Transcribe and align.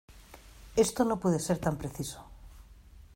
esto 0.77 1.05
no 1.05 1.19
puede 1.19 1.37
ser 1.37 1.59
tan 1.59 1.77
preciso. 1.77 2.25